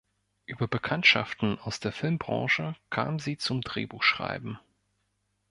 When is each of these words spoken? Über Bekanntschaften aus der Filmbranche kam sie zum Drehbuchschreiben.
Über 0.47 0.67
Bekanntschaften 0.67 1.59
aus 1.59 1.79
der 1.79 1.91
Filmbranche 1.91 2.75
kam 2.89 3.19
sie 3.19 3.37
zum 3.37 3.61
Drehbuchschreiben. 3.61 4.57